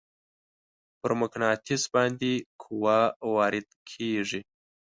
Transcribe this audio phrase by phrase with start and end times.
[0.99, 2.99] پر مقناطیس باندې قوه
[3.33, 4.41] وارد کیږي.